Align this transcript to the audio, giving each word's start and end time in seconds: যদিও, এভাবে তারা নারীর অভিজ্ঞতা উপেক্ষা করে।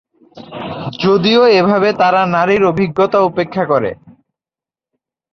যদিও, 1.01 1.41
এভাবে 1.59 1.89
তারা 1.93 2.21
নারীর 2.35 2.63
অভিজ্ঞতা 2.71 3.19
উপেক্ষা 3.29 3.63
করে। 3.65 3.91